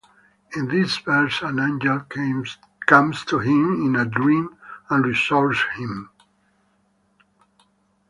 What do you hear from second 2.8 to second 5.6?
comes to him in a dream and reassures